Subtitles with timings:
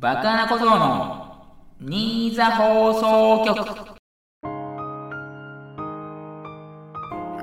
[0.00, 1.44] バカな小僧の
[1.78, 3.60] 新座放送局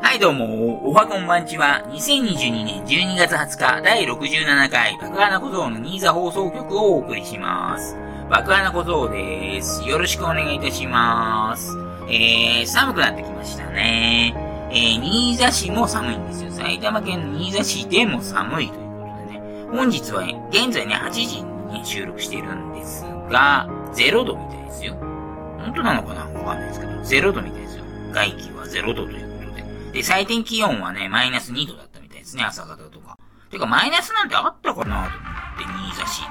[0.01, 7.95] はいどうも、おはこんばんちは、2022年12月20日第67回爆花小僧の新座放送局をお送りします。
[8.27, 9.87] 爆花小僧です。
[9.87, 11.77] よろしくお願いいたします。
[12.09, 14.33] えー、寒くなってきましたね。
[14.71, 16.49] えー、新座市も寒いんですよ。
[16.49, 19.41] 埼玉県の新座市でも寒いということでね。
[19.71, 24.93] 本日は、現在ね、8時に、収録しているんですが、0度みたいですよ。
[24.95, 26.21] 本当なのかな？
[26.39, 26.91] わかんないですけど、
[27.29, 27.83] 0度みたいですよ。
[28.11, 29.91] 外気は0度ということで。
[29.91, 33.17] で、最低気温はね、マイナス2度だったみたいですね、朝方とか。
[33.51, 36.27] てか、マイナスなんてあったかなと思って、新座市で。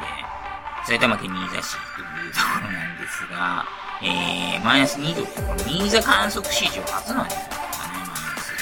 [0.87, 3.65] 埼玉県新座市というところなんですが、
[4.03, 8.57] えー、マイナス2度って、これ新座観測史上初なんじゃないですかね、マイナスっ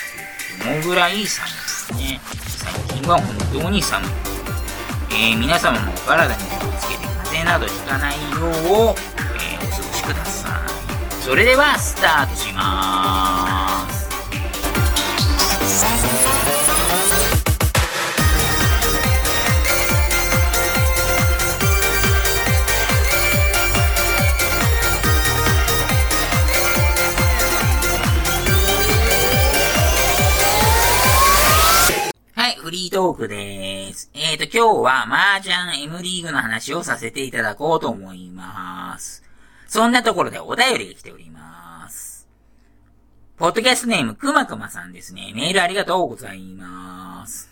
[0.59, 0.65] て。
[0.65, 2.21] そのぐらい寒いですね。
[2.57, 4.34] 最近は本当に寒い。
[5.17, 11.23] えー、皆様もお体に気をつけて風邪などひかないよう、えー、お過ごしください。
[11.23, 14.09] それでは、スタートします。
[32.35, 33.84] はい、フリートークでーす。
[34.35, 39.23] えーと、今日は麻雀 M リーグの話をさせていただこうと思います。
[39.69, 42.29] そんなところでお便りが来ております。
[43.37, 45.33] ポッドキャストネームくまくまさんですね。
[45.37, 47.49] メールありがとうございます。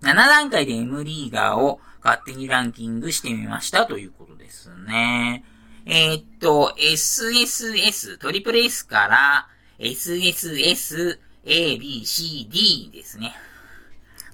[0.00, 5.44] 7段階で M リーガーを勝手にランキングしてみましたということですね。
[5.84, 13.34] えー、っと、SSS、トリプル S から SSS、A, B, C, D ですね。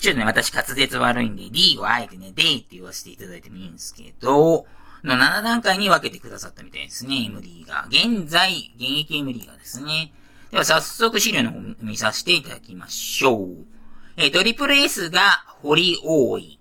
[0.02, 4.66] ちょっとね、私滑舌悪いんで、D をあえてね、デイって言わせていただいてもいいんですけど、
[5.04, 8.20] の7段階に分けてくださったみたいですね、M リーガー。
[8.20, 10.12] 現在、現役 M リーガーですね。
[10.50, 13.48] では早速資料の方見させていただきましょう。
[14.16, 16.58] えトリプル S が堀大井。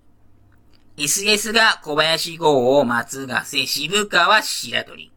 [0.98, 5.12] SS が小林剛、松ヶ瀬、渋川、白鳥。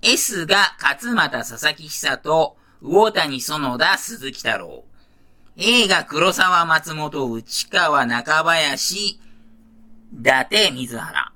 [0.00, 4.87] S が勝俣、佐々木久人、魚谷、園田、鈴木太郎。
[5.60, 9.18] A が黒沢、松本、内川、中林、伊
[10.22, 11.32] 達、水原。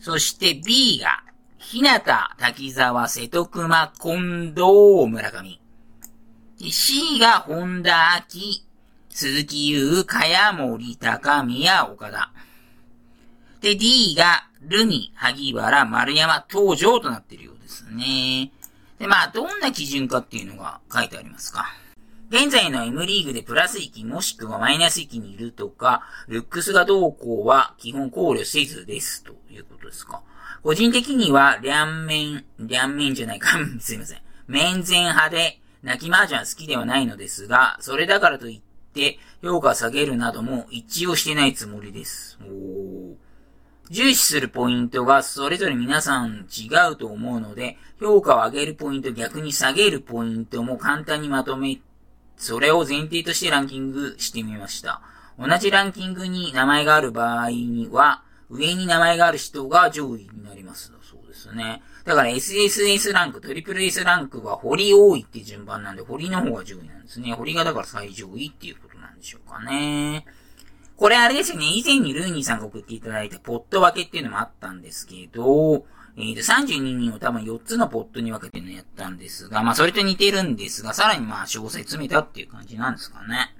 [0.00, 1.24] そして B が、
[1.58, 2.00] 日向、
[2.38, 5.60] 滝沢、瀬戸熊、近藤、村上。
[6.58, 8.62] C が本田明、
[9.08, 12.30] 鈴木優、茅森、高宮、岡田。
[13.60, 18.52] で、D が、ルミ、萩原、丸山、東条となっているようですね。
[19.00, 21.74] で、まあ、どんな基準かっていうのが書いてありますか？
[22.30, 30.22] 現在の M リーグでプラス域もしくはマイナス域にいるとか、ルックスがどうこうは基本考慮せずですということですか。
[30.62, 34.18] 個人的には、両面、両面じゃないか、 すいません。
[34.46, 38.60] 面前派で、泣き麻雀好きではないのですが、それだからといっ
[38.92, 42.38] て、評価下げるなども一応してないつもりです。
[42.44, 43.16] お
[43.90, 51.80] 重視するポイントがそれぞれ皆さん違うと思うので、評価を上げるポイント、逆に下げるポイントも簡単にまとめ
[52.40, 55.02] それを前提としてランキングしてみました。
[55.38, 60.90] 同じランキングに名前がある場合には、上に名前がある人が上位になります。
[61.02, 61.82] そうですね。
[62.06, 67.34] だから SSS ランク、トリプル S ランクは堀多いって順番なんで、堀の方が上位なんですね。
[67.34, 70.24] 堀がだから最上位っていうことなんでしょうかね。
[70.96, 75.84] これあれですね、以前にルーニーさんが送っていただいたポット分けっていうのもあったんですけど、
[76.16, 83.54] えー、と、32人を多分4つのポットに分けてのやったんですが、まあそれと似てるんですが、さらにまあ詳細詰めたっていう感じなんですかね。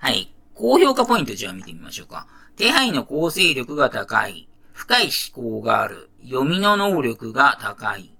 [0.00, 0.32] はい。
[0.54, 2.26] 高評価ポイントじゃあ見てみましょうか。
[2.56, 4.48] 手配の構成力が高い。
[4.72, 6.10] 深い思考がある。
[6.22, 8.12] 読みの能力が高い。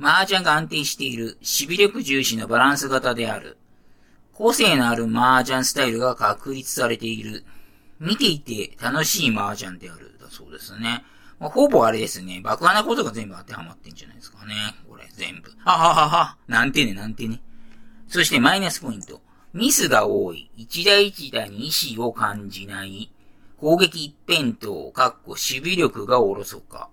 [0.00, 1.38] 麻雀が安定している。
[1.40, 3.58] 守備力重視のバランス型である。
[4.32, 7.44] 個性のある麻雀スタイルが確立されている。
[7.98, 10.18] 見ていて楽しい麻雀である。
[10.18, 11.04] だそうですね。
[11.40, 12.40] まあ、ほぼあれですね。
[12.44, 14.54] 爆破なことが全部当てはまってんじゃないですかね。
[14.86, 15.50] これ、全部。
[15.64, 16.36] はははは。
[16.46, 17.40] なんてね、なんてね。
[18.08, 19.22] そしてマイナスポイント。
[19.54, 20.50] ミスが多い。
[20.56, 23.10] 一打一打に意志を感じない。
[23.56, 26.90] 攻撃一辺倒、かっこ守備力がおろそか。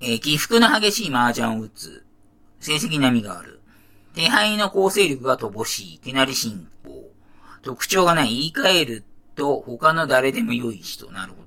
[0.00, 2.04] えー起伏の激しい麻雀を打つ。
[2.58, 3.60] 成績並みがある。
[4.14, 5.98] 手配の構成力が乏しい。
[5.98, 7.10] 手なり進行。
[7.62, 8.28] 特徴がない。
[8.28, 9.04] 言い換える
[9.36, 11.10] と他の誰でも良い人。
[11.12, 11.39] なるほど。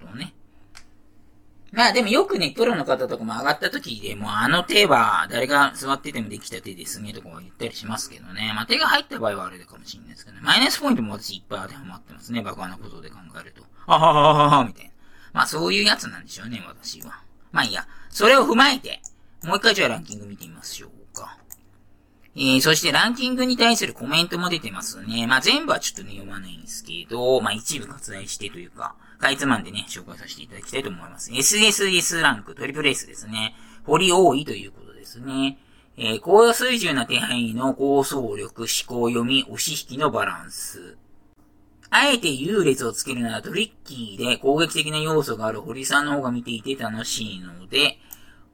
[1.73, 8.53] まあでもよくね、プロの方とかも上がった時でも、あの手は誰が座っててもできた手ですねとかは言ったりしますけどね。
[8.55, 10.43] まあ手が入った場合はあれかもしれないですけどね。
[10.43, 12.43] マイナスポイントも私いっぱい当てはまってますね。
[12.43, 13.63] 爆破なことで考えると。
[13.87, 14.91] あはははは、みたいな。
[15.33, 17.23] まあそういうやつなんでしょうね、私は。
[17.51, 17.87] まあいいや。
[18.11, 19.01] それを踏まえて、
[19.43, 21.37] もう一回じゃあランキング見てみましょうか。
[22.35, 25.25] えー、そしてランキングに対するコメントも出てますね。
[25.25, 31.31] まあ全部はちょっとね、読まないんですけど、まあ一部割愛してというか、かいつまんでね、紹介させていただきたいと思います。
[31.31, 33.55] SSS ランク、トリプル S ですね。
[33.85, 35.57] 堀多いということですね。
[35.95, 40.97] えー、高水準な手配の高総力、思考読み、押し引きのバランス。
[41.89, 47.99] あえて優劣をつけるならトリッキーで攻撃的な要素がある堀さんの方が見ていて楽しいので、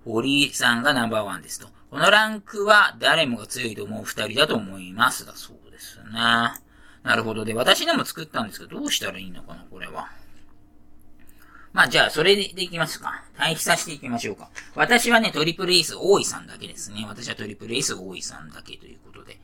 [0.06, 1.68] 堀さんがナンバーワンですと。
[1.89, 5.25] このランクは誰もが強いと思う二人だと思います。
[5.25, 6.12] だそうですね。
[6.13, 7.45] なるほど。
[7.45, 10.19] で、私でも作ったんですけど、どうしたらいいのかな、これは。
[11.71, 13.24] まあじゃあ、それでいきますか。
[13.38, 14.50] 対比させていきましょうか。
[14.75, 17.06] 私はね、トリプルエース大井さんだけですね。
[17.07, 19.39] 私はトリプルエース大井さんだけということで。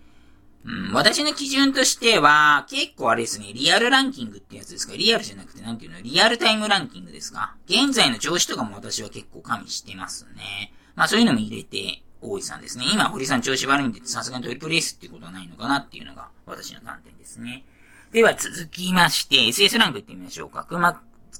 [0.66, 4.96] うん、私の基準としては、結構あれですね、リアルランキングってやつですか？
[4.96, 6.02] リアルじゃなくて、なんていうの？
[6.02, 7.56] リアルタイムランキングですか？
[7.68, 10.74] 現在の調子とかも私は結構加味してますね。
[10.96, 12.86] まあそういうのも入れて、大井さんですね。
[12.92, 17.64] 今、堀さん調子悪いんで、さすがにトリプルエースっていうことはないのかなっていうのが、私の観点ですね。
[18.12, 20.66] では続きまして、SS ランクいってみましょうか。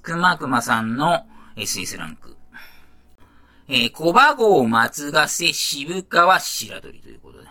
[0.06, 1.26] くまくまさんの
[1.56, 2.38] SS ランク。
[3.68, 7.48] えー、小馬号松ヶ瀬渋川白鳥ということで。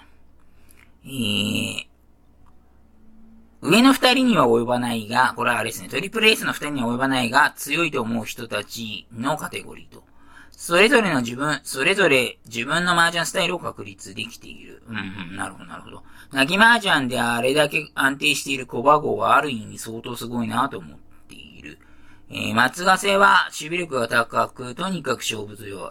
[1.05, 1.87] えー、
[3.61, 10.05] 上の二人には及ばないが、これはあれですね、トリプルエースの二人には及ばないが、強いと思う人たちのカテゴリーと。
[10.53, 14.85] それぞれの自分、それぞれ自分の麻雀スタイルを確立できている。
[14.89, 14.97] うん
[15.31, 16.05] うん、なるほど、なるほど。
[16.31, 20.99] 泣き麻雀であれだけ安定している小馬号はある意味相当すごいなと思っ
[21.29, 21.79] ている。
[22.37, 25.91] えー、松ヶ瀬は守備力が高く、とにかく勝負強い。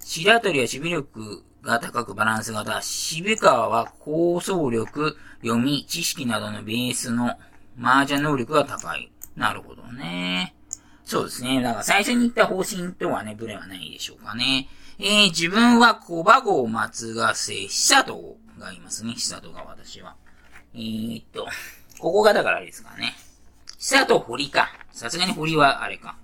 [0.00, 2.82] 白鳥は守備力が高くバランス型。
[2.82, 7.38] 渋川は高走力、読み、知識などのベースの
[7.80, 9.10] 麻雀能力が高い。
[9.34, 10.54] なるほどね。
[11.04, 11.62] そうですね。
[11.62, 14.68] だから最初に言った方針とはね、ブレはないでしょうかね。
[14.98, 19.14] えー、自分は小馬号松ヶ瀬久人がいますね。
[19.14, 20.16] 久人が私は。
[20.74, 21.46] えー、っと、
[21.98, 23.14] ここがだからあれですかね。
[23.78, 24.68] 久と堀か。
[24.90, 26.16] さすがに堀はあれか。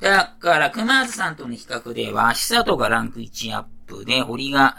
[0.00, 4.76] だから、熊津さんとの比較では、久とがランク1アップで、堀が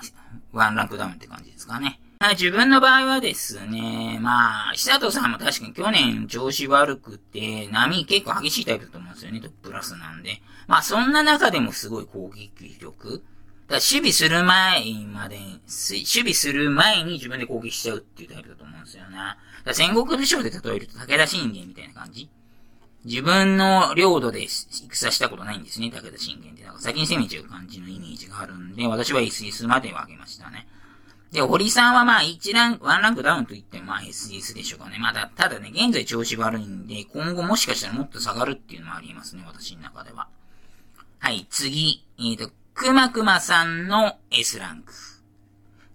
[0.53, 1.99] 1ランクダウンって感じですかね。
[2.31, 10.41] 自分の場合はですね、まあ、久とさんも確かに去年調子悪くて、波結構激しいタイプだと思うんですよね、トップラスなんで。
[10.67, 13.23] まあ、そんな中でもすごい攻撃力。
[13.71, 14.83] だから守備する前
[15.13, 19.17] まで、守備する前に自分で攻撃しちゃうっていうタイプだと思うんですよね。
[19.63, 22.29] だ戦国武将で例えると武田信玄みたいな感じ
[23.05, 26.63] 自分の領土で戦したことないんですね、武田信玄って。
[26.63, 30.67] なんか先に攻めちゃう感じのイメージがあるんで、私は SS までは上げましたね。
[31.31, 34.97] で、堀さんはまあ一ランク、ワンランクダウンと言ってもまあ SS でしょうかね。
[34.99, 40.27] まだ、ただね、現在調子悪いんで、今後もしかしたらもっと下がるっていうのもありますね、私の中では。
[41.19, 44.93] はい、次、えっ、ー、と、くまくまさんの S ランク。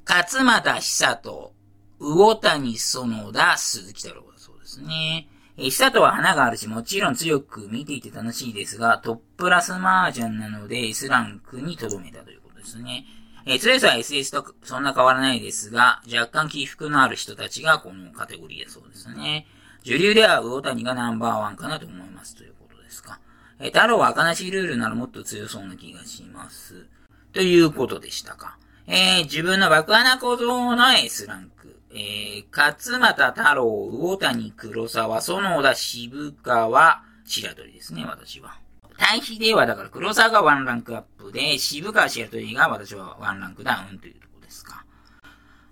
[0.08, 1.52] 勝又久人、
[1.98, 5.28] 魚谷園田、鈴木太郎だそうですね。
[5.56, 13.04] え、久とは花があるし、もちろん強く見ていて楽しいですが、トップラスマージャンなので S ランクに留めたということですね。
[13.46, 19.46] えー、強さは SS とそんな変わらないですが、若干起伏のある人たちがこのカテゴリーだそうですね。
[19.82, 23.18] 主流では魚谷がナンバーワンかなと思いますということですか。
[23.58, 26.86] えー、太郎は赤なしルールならもっと強そうな気がします。
[27.32, 28.58] ということでしたか。
[28.86, 31.56] えー、自分の爆穴小僧の S ランク。
[31.90, 38.58] えー、勝又太郎、魚谷黒沢、園田渋川、白鳥ですね、私は。
[38.98, 44.84] 対比では、だから黒沢がワンランクアップで、渋川白鳥が私はワンランクダウンというとこですか。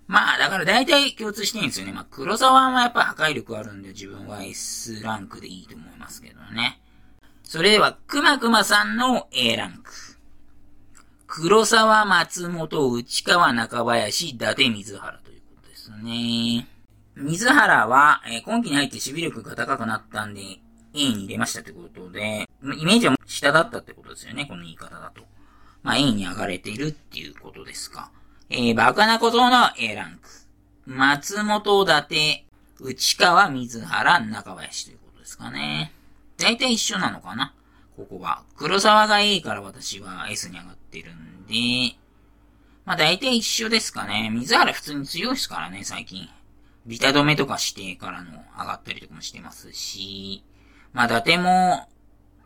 [0.07, 1.93] まあ、だから大体共通してるんですよね。
[1.93, 6.81] まあ、黒沢はやっぱ破壊力あるんで、自分は S ランクでいいと思いますけどね。
[7.55, 9.89] それでは、くまくまさんの A ランク。
[11.25, 15.69] 黒沢、松本、内川、中林、伊達、水原ということ。
[15.69, 16.67] ですね。
[17.15, 25.21] 水原は、え、今季に入って守備力が高くなったんで、A に入れましたってことで、イメージは下だったってことですよね、この言い方だと。
[25.81, 28.11] まあ、A に上がれているっていうことですか。
[28.49, 30.29] えー、バカな小僧の A ランク。
[30.87, 32.45] 松本伊達、
[32.81, 35.93] 内川、水原、中林ということですかね。
[36.37, 37.53] だいたい一緒なのかな？
[37.95, 38.43] ここは。
[38.57, 41.95] 黒沢が A から私は S に上がってるんで、
[42.85, 44.29] まあ大体一緒ですかね。
[44.29, 46.27] 水原普通に強いですからね、最近。
[46.85, 50.43] ビタ止めとかしてからの上がったりとかもしてますし、
[50.93, 51.87] まあ伊達も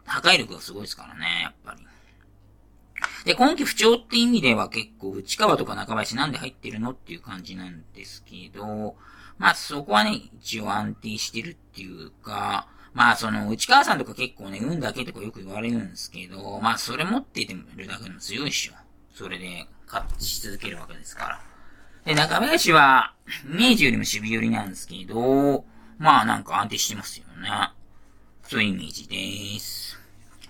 [0.05, 1.85] 破壊力がすごいですからね、やっぱり。
[3.25, 8.95] で、今季不調って意味では結構内川とか中林なんで入ってるのっていう感じなんですけど、
[9.37, 18.73] まあそこはね、一応安定してるっていうか、まあその、内川さんとか結構ね、運だけとかよく言われるんですけど、まあそれ持っててるだけでも強いっしょ。
[19.13, 21.41] それで、勝ち続けるわけですから。
[22.05, 23.13] で、中林は、
[23.45, 25.65] イメージよりも守備寄りなんですけど、
[25.97, 27.49] まあなんか安定してますよね。
[28.43, 29.99] そういうイメージです。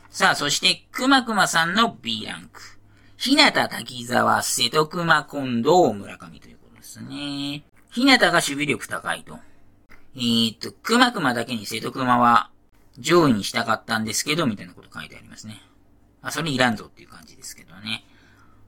[0.10, 2.62] さあ、そして、くまくまさんの B ランク。
[3.18, 7.64] ひなた滝沢、瀬戸熊近藤村上ということですね。
[7.92, 9.38] ひなたが守備力高いと。
[10.20, 12.52] えー、っと、くまくまだけに瀬戸熊は
[12.98, 15.62] 上位にしたかったんですけど、みたいなこと書いてありますね。
[16.22, 18.04] あ、それいらんぞっていう感じですけどね。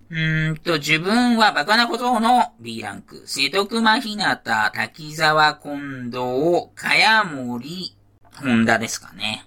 [0.09, 3.23] うーんと、自分はバカなことの B ランク。
[3.25, 7.97] 瀬戸熊ひなた、滝沢近藤、茅森、
[8.33, 9.45] 本田ですかね。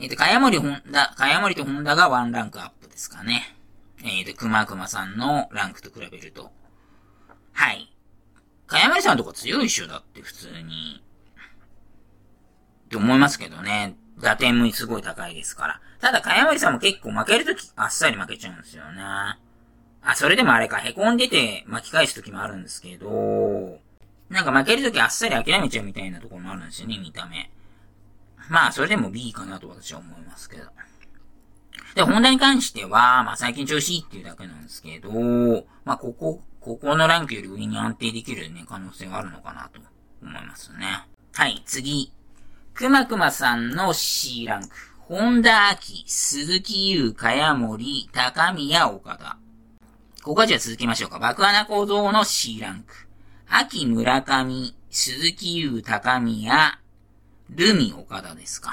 [0.00, 3.56] えっ、と、茅森本田、茅森と本田がワンランクアップですかね。
[4.02, 6.50] えっ、ー、と、くまくまさんのランクと比べると。
[7.52, 7.94] はい。
[8.66, 10.93] かやまりさんとか強いっしょだって普通に。
[12.94, 13.96] って思いますけどね。
[14.20, 15.80] 打点もすごい高いですから。
[16.00, 19.02] ただ、かやまりさんも結構負けるとき、あっさり負けちゃうんですよね。
[19.02, 23.80] あ、それでもあれか、凹んでて巻き返すときもあるんですけど、
[24.30, 27.50] なんか負けるときあっさり諦めちゃうみたいなところもあるんですよね、見た目。
[28.48, 30.64] まあ、それでも B かなと私は思いますけど。
[31.94, 35.10] で、ホンダに関しては、まあ最近調子いいっていうだけなんですけど、
[35.84, 39.80] まあここ、ここのランクより上に安定できるね、可能性があるのかなと
[40.22, 41.06] 思いますね。
[41.34, 42.12] はい、次。
[42.74, 44.68] くまくまさんの C ランク。
[44.98, 49.38] 本田明、鈴木優、茅森、高宮、岡田。
[50.24, 51.20] ここはじゃあ続きましょうか。
[51.20, 53.06] 爆穴小僧の C ランク。
[53.48, 56.80] 秋村上、鈴木優、高宮、
[57.48, 58.72] ルミ、岡田ですか。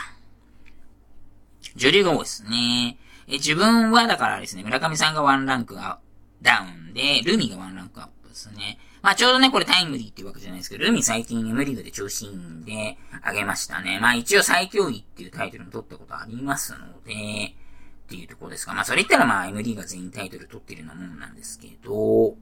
[1.75, 2.97] 女流が多いですね。
[3.27, 5.99] え、自分はだからですね、村上さんがワンランクが
[6.41, 8.79] ダウンで、ルミがワンランクアップですね。
[9.01, 13.99] まあちょうどね、これタイムリーっていうわけじゃないですけど、ルミ最近 M リーグで調子いいんで、あげましたね。
[13.99, 18.73] まあ一応最強位っていうタイトルも取ったことありますので、っていうところですか。
[18.73, 22.35] まあそれ言ったらまあ M リーが全員タイトル取ってるようなもんなんですけど、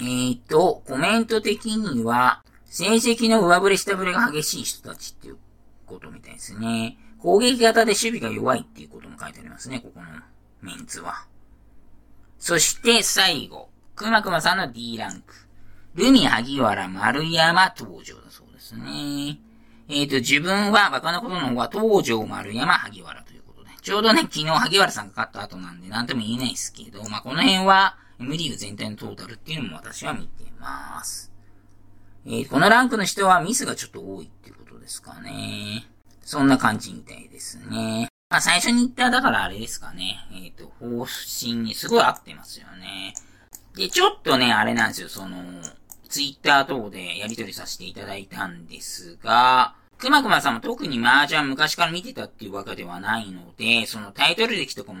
[0.00, 5.38] えーと、コメント的には、成績の上振れ下振れが激しい人たちっていう
[5.86, 6.96] ことみたいですね。
[7.18, 10.06] 攻撃型で守備が弱いっていうことも書いてありますね、ここの
[10.62, 11.26] メンツは。
[12.38, 15.47] そして最後、くまくまさんの D ランク。
[15.94, 19.38] ルミ、萩原、丸山、東条だそうですね。
[19.88, 23.70] えっ、ー、と、自分は、バカなことの方は、東条、丸山、萩原ということで。
[23.80, 31.32] ちょうどね、昨日、萩原さんが勝った後なんで、なんとも言えないですけど、まあ、この辺は、M リーグ全体のトータルっていうのも私は見てます。
[32.26, 35.86] えー、このランクの人はミスがちょっと多いっていうことですかね。
[36.22, 38.08] そんな感じみたいですね。
[38.28, 40.18] まあ最初に言っただからあれですかね。
[40.32, 43.14] えっ、ー、と、方針にすごい合ってますよね。
[43.78, 45.38] で、ちょっとね、あれなんですよ、その、
[46.08, 55.00] ツイッター等でやり取りさせていただいたんですが、くまくまさんも特に麻雀昔から見てたっていうわけではないので、そのタイトル歴とかも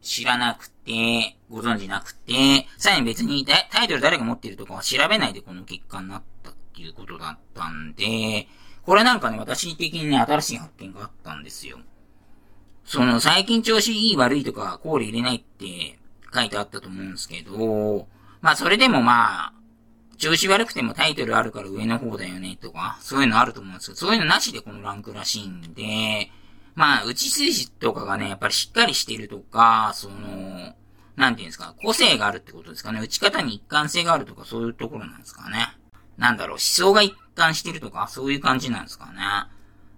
[0.00, 8.48] 知らなくて、ご存知なくて、さらに別にタイトル誰が持ってるとかは調べないでこの結果になったっていうことだったんで、
[8.82, 11.78] これなんかね、私的にね、新しい発見があったんですよ。
[12.84, 15.98] その、最近調子いい悪いとか、考慮入れないって
[16.34, 18.08] 書いてあったと思うんですけど、
[18.40, 19.52] まあそれでもまあ、
[20.18, 26.30] 調子悪くてもタイトルあるから上の方だよねとか、そういうのあると思うんですけど、そういうのなしでこのランクらしいんで、
[26.74, 30.74] まあ、打ち筋とかがね、やっぱりしっかりしてるとか、その、
[31.16, 33.00] なんていうんですか、個性があるってことですかね。
[33.00, 35.68] 打ち方に一貫性があるとか、そういうところなんですかね。
[36.18, 39.20] なんだろう、思想が一貫してるとか、そういう感じなんですかね。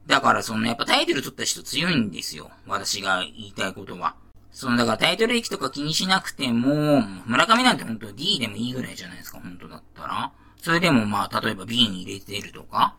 [0.06, 2.50] だからそのやっぱタイトル取った人強いんですよ。
[2.66, 4.14] 私が言いたいことは。
[4.58, 10.32] そのだからタイトル駅とか気にしなくても、村上なんて本当 D でもいいぐらいじゃないですか、本当だったら。
[10.60, 12.96] それでもまあ、例えば B に入れてるとか。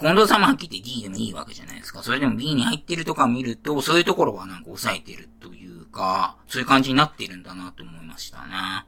[0.00, 2.02] 近藤さんもはっきり言って D でもいいわけじゃないですか。
[2.02, 8.86] それでも B に入ってるとか見ると、そういうところはなんか抑えてるというか、そういう感じになってるんだなと思いましたね。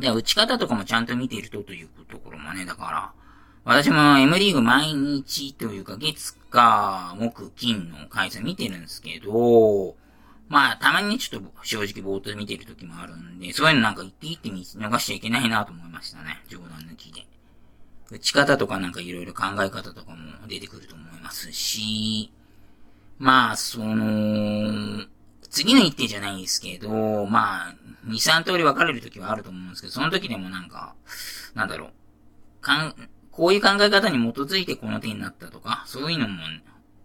[0.00, 3.12] で、打ち方とかもちゃんと見ているとというところもね、だから、
[3.64, 9.94] 私も M リーグ毎日というか月か木金の回数見てるんですけど、
[10.52, 16.42] まあ、たまにちょっと正直ぼーっと見てる時もあるんで、そういうのなんか言っていって見逃しちゃいけないなと思いましたね。
[16.46, 17.26] 冗談抜きで。
[18.10, 22.30] 打ち方とかなんかいろいろ考え方とかも出てくると思いますし、
[23.18, 25.06] まあ、その、
[25.48, 27.74] 次の一手じゃないんですけど、まあ、
[28.06, 30.94] 2、3通り分かれる時はあると思うんですけど、その時でもなんか、
[31.54, 31.90] なんだろう、
[32.60, 32.94] かん、
[33.30, 36.42] こういう考え方に基づいてこの手になったとか、そういうのも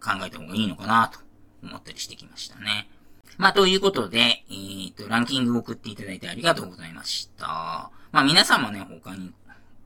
[0.01, 1.19] 考えた方がいいのかなと
[1.63, 2.89] 思ったりしてきましたね。
[3.37, 7.91] まあ、ということで、えっ、と、ランキングを送っていただいてありがとうございました。
[8.11, 9.31] まあ、皆さんもね、他に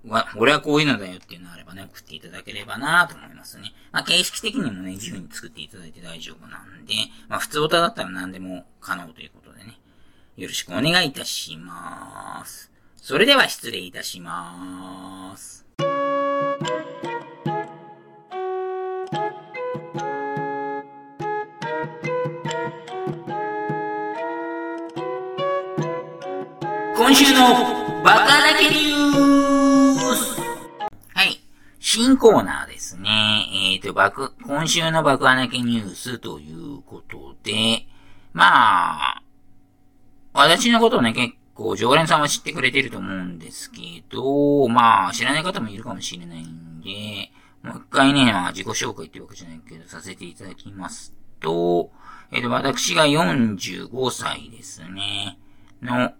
[0.07, 3.73] わ俺はこういうのだよっていうのがあればね、送っていただければなと思いますね。
[3.91, 6.93] まあ、形式的にもね、自由に作っていただいて大丈夫なんで、
[7.27, 9.79] まあ、普通歌だったら何でも可能ということでね、
[10.37, 12.71] よろしくお願いいたします。
[12.97, 15.70] それでは失礼いたします。
[27.11, 27.41] 今週の
[28.05, 30.39] バカだけニュース
[31.13, 31.41] はい。
[31.77, 33.09] 新コーナーですね。
[33.73, 37.85] えっ、ー、と、爆、今週の爆穴けニュースということで、
[38.31, 39.23] まあ、
[40.31, 47.29] 私のことをね、結構常連さんは知ってくれてると思うんですけど、まあ、知らない方もいるかもしれないんで、
[47.61, 51.91] もう一回ね、まあ、自己紹介っていうわけじゃないけど、させていただきますと、
[52.31, 55.37] えっ、ー、と、私が45歳ですね、
[55.81, 56.13] の、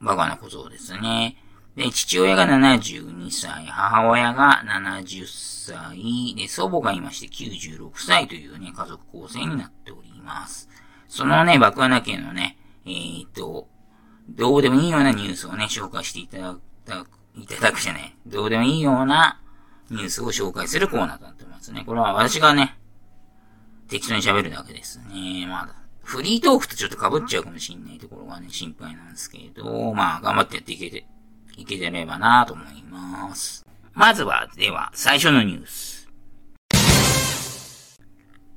[0.00, 1.36] バカな小僧ですね。
[1.76, 10.68] で、父親が72歳、母親が70歳、で、祖母がいまして96歳というね、家族構成になっております。
[11.08, 13.68] そのね、爆穴家のね、えー、っと、
[14.28, 16.54] どうでもいいようなニュースをね、紹介していただ
[17.04, 18.16] く、いただくじゃない。
[18.26, 19.40] どうでもいいような
[19.90, 21.84] ニュースを紹介するコーナーとなってますね。
[21.86, 22.78] これは私がね、
[23.88, 25.46] 適当に喋るだけですね。
[25.46, 25.85] まだ。
[26.06, 31.04] フリートークとちょっと被っちゃうかもしんないところがね、心配なんですけど、まあ、頑張ってやっていけて、
[31.56, 33.66] いけてればなと思います。
[33.92, 36.08] まずは、では、最初のニュース。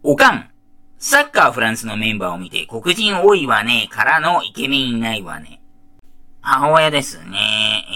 [0.03, 0.49] おかん。
[0.99, 5.59] サッカーフランスのメンバーを見て、黒人多いわね、からのイケメンいないわね。
[6.41, 7.39] 母親ですね。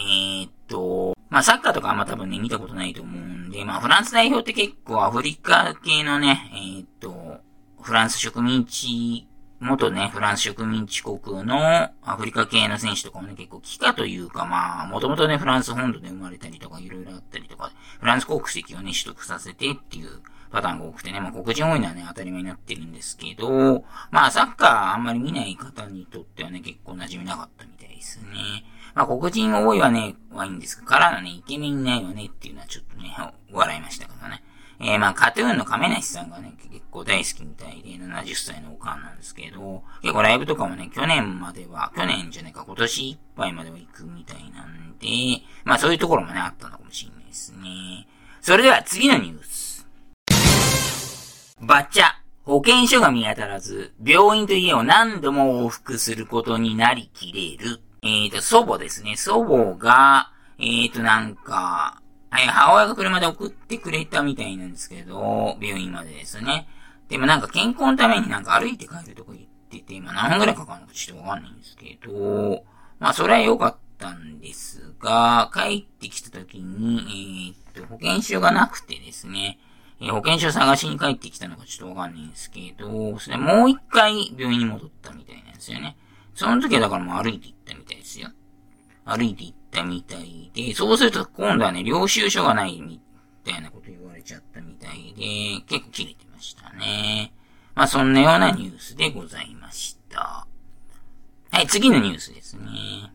[0.09, 7.37] えー、っと、まあ、サッカーとかあんま多分ね、見たことないと思うんで、まあ、フランス代表って結構アフリカ系のね、えー、っと、
[7.79, 9.27] フランス植民地
[9.63, 28.27] 元ね、フランス植民地国のアフリカ系の選手とかもね、結構帰化というかまあ、もともとね、フランス本土で生まれたりとかいろいろあったりとか、フランス国籍をね、取得させてっていうパターンが多くてね、まあ黒人多いのはね、当たり前になってるんですけど、まあサッカーあんまり見ない方にとってはね、結構馴染みなかったみたいですね。
[28.93, 33.15] まあ黒人多いわね、はいいんですが、からのね、イケメンいないわねっていうのはちょっとね、
[33.51, 34.43] 笑いましたからね。
[34.79, 36.53] えー、まあ、カトゥーンの亀梨さんがね、
[36.93, 45.07] 構大好きみたいで、70歳のおかんなんですけど、結構ライブとかもね、去年までは、去年じゃないか、今年いっぱいまでは行くみたいなんで、
[45.63, 48.07] まあそういうところもね、あったのかもしれないですね。
[48.41, 49.87] それでは次のニュース。
[51.61, 52.05] バッチャ。
[52.43, 57.79] 保健所が見当たらず、病院と家を何度も往復することになりきれる。
[58.01, 59.15] えっ、ー、と、祖母ですね。
[59.15, 60.29] 祖母が、
[60.59, 66.67] え、ー、と、なんか、はい、母親が車で送ってくれたみたいなんですけど、病院までですね。
[67.09, 72.63] でもなんか健康のためになんか歩いて帰るとか言ってて、今何分くらいかかるのかちょっとわかんないんですけど、
[72.99, 79.59] まあそれは良かったんですが、帰ってきた時に、えー、っと、保険証がなくてですね、
[79.99, 85.97] えー、保険証探しに帰ってきたのかちょっとわかんないんですけど、それもう一回病院に戻ったみたいなんですよね。
[86.35, 88.29] その時はだからもう歩いて行ったみたいですよ。
[89.05, 92.99] 歩いて行ったみたいで、そうすると今度はね、領収書がないみ
[93.43, 97.33] たいなこと言われちゃったみたいで、結構切れてましたね。
[97.73, 100.45] まあそんなようなニュースでございました。
[101.51, 103.11] はい、次のニュースですね。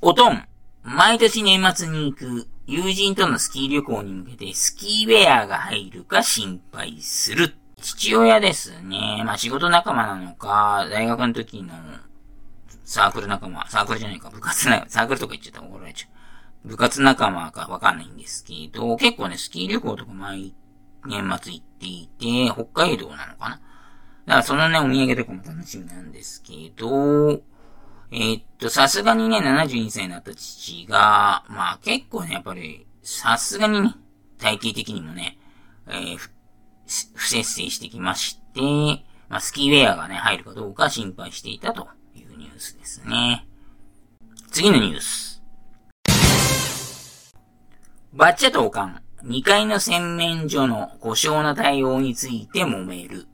[0.00, 0.44] おとん。
[0.82, 7.54] 毎年年末に行く友人とのスキー旅行に向けてスキーウェアが入るか心配する。
[7.80, 9.22] 父親ですね。
[9.24, 11.72] まあ仕事仲間なのか、大学の時の
[12.84, 16.06] サークル仲間、サークルじゃないか、部活な、サークルとか言っちゃったら怒られちゃ
[16.64, 16.68] う。
[16.68, 20.54] 部活仲間かわかんないんですけど、結構ね、スキー旅行とか毎
[21.06, 23.56] 年末行っていて、北海道なのかな？
[23.56, 23.60] だか
[24.26, 27.42] らそのね、お土産とかも楽しみなんですけど、
[28.10, 33.94] えー、っと、さすがにね、72歳になった父が、まあ結構ね、やっぱり、さすがにね、
[34.38, 35.38] 体型的にもね、
[35.88, 36.16] えー、
[37.14, 38.60] 不節制してきまして、
[39.28, 43.46] まあスキーウェアがね、入るかどうか心配していたというニュースですね。
[44.50, 45.42] 次のニュース。
[48.12, 53.26] バッチャとオカン、2階の洗面所の故障の対応について揉める。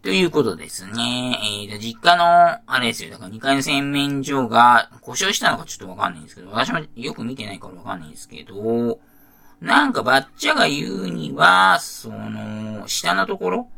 [0.00, 1.38] ということですね。
[1.68, 3.10] えーと、実家の、あれですよ。
[3.10, 8.98] だから2階の洗面所が故障したのかちょっとわかんないんですけど、私もよく見てないからわかんないんですけど、
[9.60, 13.68] なんかバッチャが言うには、その、下のところ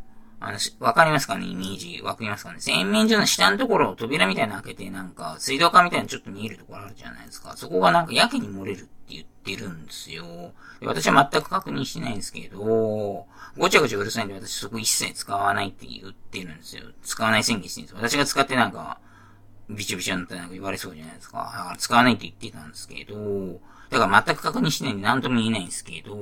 [0.40, 1.46] あの、わかりますかね？
[1.46, 2.00] イメージ。
[2.02, 2.60] わかりますかね？
[2.60, 7.56] 洗面所の下のところを扉みたいなの開けて、なんか、水道管みたいなちょっと見えるところあるじゃないですか。
[7.56, 10.24] そこがなんかやけに漏れるって言ってるんですよ。
[10.80, 16.84] で私は全く確認してないんですけど、ごちゃごちゃうるさいんで私そこ一切使わないって言ってるんですよ。
[17.02, 18.10] 使わない宣言してるんですよ。
[18.10, 19.00] 私が使ってなんか、
[19.68, 21.38] びちょびちょになってなんか言われそうじゃないですか。
[21.38, 26.16] だから使わないって言ってたんですけど、だから全く確認してないんで何とも言えないんですけど、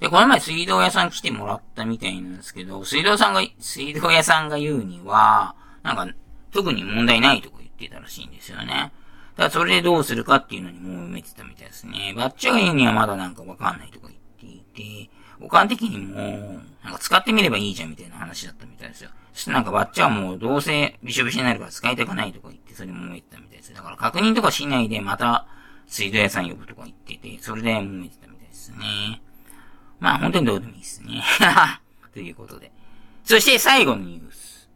[0.00, 6.06] で、この前水道屋さん来てもらったみたいなんですけど、水道さんが、水道屋さんが言うには、なんか、
[6.52, 8.92] 特に問題ないとか言ってたらしいんですよね。
[9.36, 12.12] だからそれでどうするかっていうのにもう埋めてたみたいですね。
[12.16, 19.10] バッチャが言うにはまだなんかわかんないとか言っていて、おかん的にも、なんか使ってみればいいじゃんみたいな話だったみたいですよ。
[19.32, 23.74] そしてなんかバッチャはもうどうせびしょびしょになるから使いたくないとか言って、それも揉めてたみたいです。
[23.74, 25.46] だから確認とかしないでまた
[25.86, 29.22] 水道屋さん呼ぶとか言ってて、それで揉めてたみたいですね。
[30.00, 31.22] まあ本当にどうでもいいですね。
[32.12, 32.72] ということで。
[33.24, 34.68] そして最後のニュース。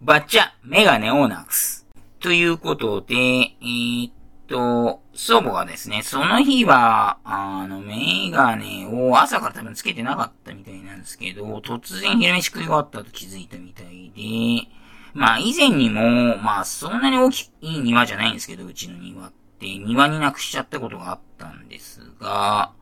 [0.00, 1.86] バッチャ、メガネをなくす。
[2.20, 4.12] ということで、えー、っ
[4.46, 14.68] と、祖母がですね、その日は、あの、メガネを朝から多分つけてなかったみたいなんですけど、突然昼飯食い終わったと気づいたみたいで、
[15.14, 22.72] まあ以前にも、まあそんなに大きい庭じゃないんですけど、うちの庭って、庭になくしちゃったことがあったんですが、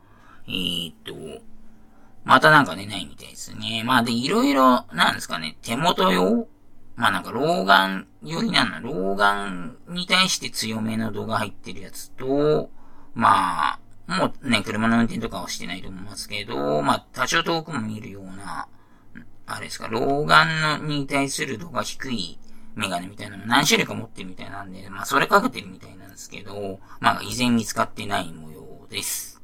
[0.47, 1.13] えー、っと、
[2.23, 3.83] またなんかね、ないみたいですね。
[3.85, 6.47] まあで、いろいろ、なんですかね、手元用？
[6.95, 12.71] まあなんか老眼よりなんだ、老眼に対して強めの度が入ってるやつと、
[13.13, 18.67] まあ、もうね、車の運転とかはしてないと思いますけど、まあ多少遠くも見るような、
[19.45, 22.39] あれですか、老眼のに対する度が低い
[22.75, 29.36] メガネみたいなの何種類か持ってるみたいなんで、まあそれかけてるみたいなんですけど、まあ依然見つかってない模様です。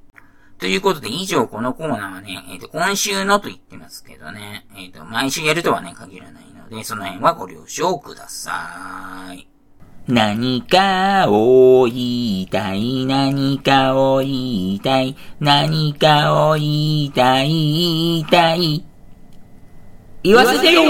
[0.64, 9.46] ということで、以上このコーナーはね、えっ、ー、と、今週のと言ってますけどね、えっ、ー、と、毎週やるとはね、限らないので、その辺はご了承ください。
[10.08, 16.64] 何かを言いたい、何かを言いたい、何かを言
[17.08, 18.86] いたい、言いたい。
[20.24, 20.82] 言わせてよ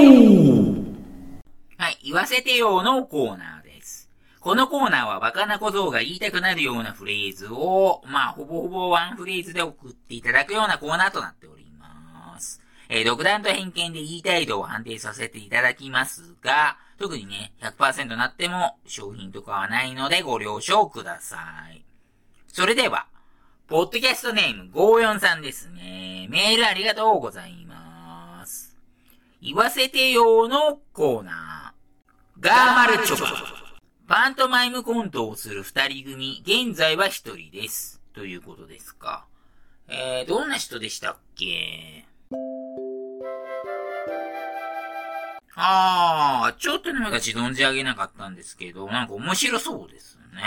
[1.77, 3.62] はい、言わせてよのコーナー。
[4.43, 12.59] このコーナーはバカな小僧が言いたくなるようなフレーズを、まあ、ほぼほぼワンフレーズで送っていただくようなコーナーとなっております。
[12.89, 21.37] えー、独断と偏見で言いたい度を判定させていただきますが、特にね、100%なっても商品とかはないのでご了承くださ
[21.73, 21.85] い。
[22.49, 23.07] それでは、
[23.67, 26.27] ポッドキャストネーム54さんですね。
[26.29, 28.75] メールありがとうございます。
[29.41, 32.41] 言わせてよのコーナー。
[32.41, 33.62] ガーマルチョコ。
[34.05, 38.01] パントマイムコントをする二人組、現在は一人です。
[38.13, 39.25] ということですか。
[39.87, 42.05] えー、どんな人でしたっけ？
[45.55, 50.41] あー、ちょっとね、私存じ上げなかったんですけど、なんか面白そうですね。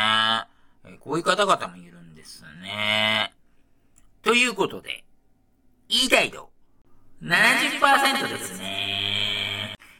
[0.85, 3.33] えー、こういう方々もいるんですね。
[4.23, 5.05] ということで、
[5.89, 6.51] 言いたいと、
[7.23, 9.16] 70%ですね。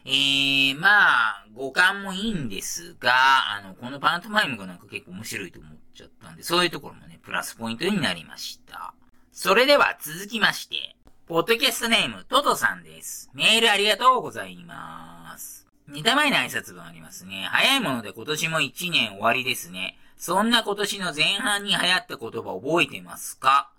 [0.09, 3.11] えー、まあ、五感もいいんですが、
[3.57, 8.93] あの、このパントマイムがなんか結構面白いと思っちゃったんで、そういうところもね、プラスポイントになりました。
[9.33, 10.95] それでは続きまして、
[11.27, 13.29] ポッドキャストネーム、トトさんです。
[13.33, 15.67] メールありがとうございます。
[15.89, 17.45] 似た前の挨拶がありますね。
[17.51, 19.97] 早いもので今年も1年終わりですね。
[20.17, 23.69] そんな今年の前半に流行った言葉覚えてますか？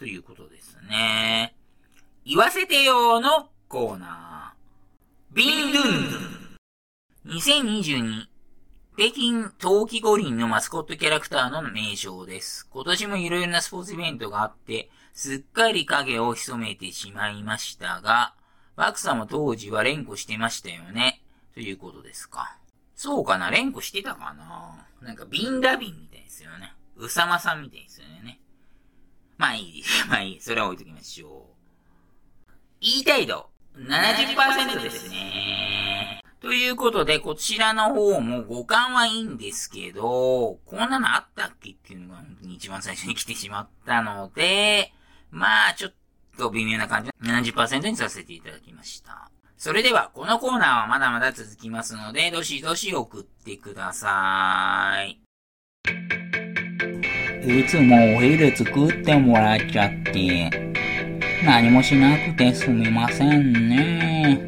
[0.00, 1.54] ということですね。
[2.24, 4.27] 言わせてよーのコーナー。
[5.30, 7.36] ビンドゥンドゥン。
[7.36, 8.24] 2022
[8.96, 12.66] 北京冬季五輪のマスコットキャラクターの名称です。
[12.70, 18.32] 今年もいろいろなスポーツイベントがあって、すっかり影を潜めてしまいましたが、
[18.74, 21.20] バクさんも当時は連呼してましたよね。
[21.52, 22.56] ということですか。
[22.96, 26.72] そうかな連呼してたかななんかビンダビンみたいですよね。
[26.96, 28.40] うさまさんみたいですよね。
[29.36, 30.08] まあいいです。
[30.08, 30.40] まあいい。
[30.40, 32.52] それは置いときましょう。
[32.80, 36.20] 言いたい度70%ですね。
[36.40, 44.92] ということで、こちらの方も五感はいいんですけど、こんなのあったっけっていうのが本当に一番最初に来てしまったので、
[45.30, 45.92] まあ、ちょっ
[46.36, 49.30] と微妙な感じの70%にさせていただきました。
[49.56, 55.20] それでは、このコーナーはまだまだ続きますので、どしどし送ってください。
[57.44, 60.50] いつもお昼作ってもらっちゃって、
[61.44, 64.44] 何もしなくてすみませんね。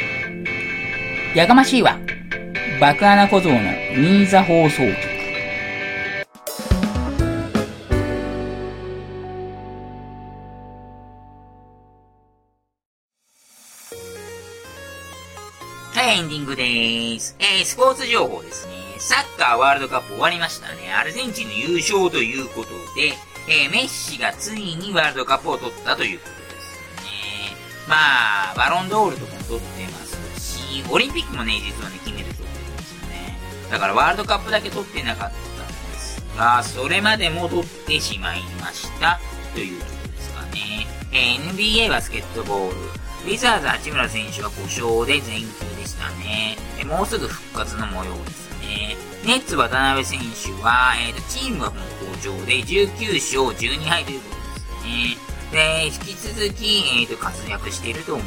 [1.35, 1.97] やかましいわ。
[2.81, 3.59] 爆穴小僧の
[3.95, 5.11] 新座放送局。
[15.95, 17.37] はい、エンディングでーす。
[17.39, 18.73] えー、スポーツ情報ですね。
[18.99, 20.93] サッカーワールドカップ終わりましたね。
[20.93, 23.13] アルゼンチンの優勝ということで、
[23.49, 26.40] えー、メッシがついにワールドカップを取ったということ。
[27.89, 33.39] まあ、バロンドールとかも取ってますしオリンピックもね、実はね、決めると思いますよね。
[33.71, 39.21] だからワールドカップだけ取ってなかったんですが、それまでも取ってしまいました
[39.55, 40.87] というところですかね。
[41.13, 42.77] えー、NBA バスケットボール。
[43.23, 46.57] ウィザーズ八村選手は故障で全休でしたね。
[46.87, 48.97] もうすぐ復活の模様ですね。
[49.27, 55.30] ネッツ渡辺選手は、えーと、チームはもう好調で19勝12敗ということですね。
[55.53, 58.27] で、引き続き、えーと、活躍していると思い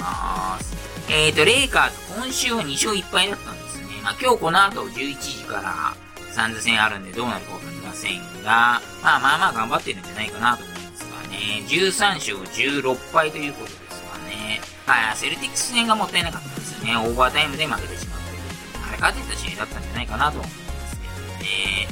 [0.00, 0.76] ます。
[1.08, 3.86] えーと、レイカーズ今週は2勝1敗だったんですね。
[4.04, 5.94] まあ今日この後11時から
[6.32, 11.64] サンズ戦あるんでどうなるかわかりませんが、まあまあまあ頑張ってるんじゃないかなと思いますがね。
[11.66, 14.60] 13勝16敗ということですがね。
[14.86, 16.96] はい、セルティックス戦がもったいなかったですね。
[16.96, 18.84] オーバータイムで負けてしまったということで。
[18.88, 20.54] あれ勝てた試合だったんじゃないかなと思いま
[20.86, 21.88] すけどね。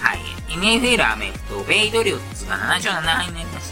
[0.00, 0.20] はい。
[0.52, 3.71] NFL アメフト、ペイトリオッツが7勝7敗になりまし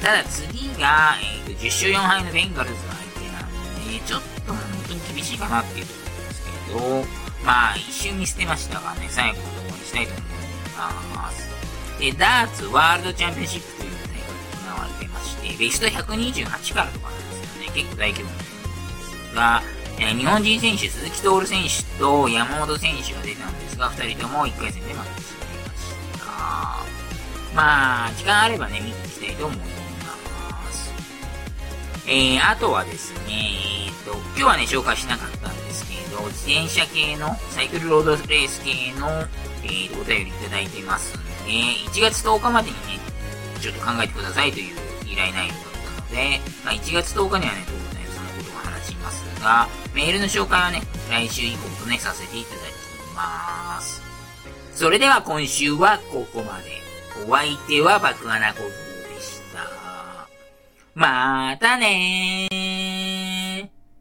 [0.00, 3.52] ただ次が、えー、と10勝4敗のベンガルズが相手なん
[3.86, 4.58] で、ちょっと本
[4.88, 10.24] 当に厳しいかなっていうところですけど、まあ、一瞬見捨てましたがね、最後のところにしたいと思い
[11.14, 11.48] ます。
[11.98, 17.72] で、ダーツワールドチャンピオンシップという大会が行われていまして、ベスト128からとかなんですよね。
[17.74, 19.62] 結構大規模なですが、
[19.98, 26.26] え、日本人選手、鈴木徹選手と山本選手が出たんですが、二人とも1回戦で負けてしまいました。
[27.54, 29.79] まあ、時間あればね、見ていきたいと思います。
[32.12, 33.54] えー、あとはですね、
[33.86, 39.06] えー、と、今日はね、紹介しなかったんですけど、自転車系の、サイクルロードレース系の、
[39.62, 41.52] えー、お便りいただいてますんで、
[41.86, 42.98] 1月10日までにね、
[43.60, 45.62] ちょっと考えてくださいという依頼内容だっ
[45.94, 54.02] たので、まあ、1月10日にはね、当然そのことを話しますが、メールの紹介はね、来週以降とね、させていただきます。
[54.74, 56.80] それでは今週はここまで。
[57.28, 58.89] お相手は爆穴小僧。
[60.94, 62.89] またねー。